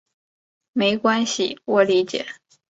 [0.73, 2.25] 没关系，我理解。